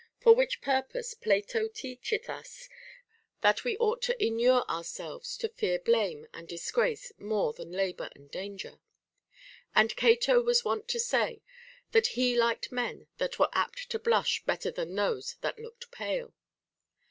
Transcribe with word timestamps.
For 0.19 0.33
which 0.33 0.61
purpose 0.61 1.13
Plato 1.13 1.67
teacheth 1.67 2.27
us 2.27 2.67
that 3.41 3.63
we 3.63 3.77
ought 3.77 4.01
to 4.01 4.17
inure 4.19 4.63
ourselves 4.67 5.37
to 5.37 5.47
fear 5.47 5.77
blame 5.77 6.25
and 6.33 6.47
disgrace 6.47 7.11
more 7.19 7.53
than 7.53 7.71
labor 7.71 8.09
and 8.15 8.31
danger. 8.31 8.79
And 9.75 9.95
Cato 9.95 10.41
was 10.41 10.65
wont 10.65 10.87
to 10.87 10.99
say 10.99 11.43
that 11.91 12.07
he 12.17 12.35
liked 12.35 12.71
men 12.71 13.09
that 13.19 13.37
were 13.37 13.49
apt 13.53 13.91
to 13.91 13.99
blush 13.99 14.43
better 14.43 14.71
than 14.71 14.95
those 14.95 15.35
that 15.41 15.59
looked 15.59 15.91
pale. 15.91 16.33